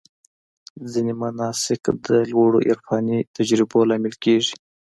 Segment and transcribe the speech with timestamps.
[0.91, 4.55] ځینې مناسک د لوړو عرفاني تجربو لامل کېږي.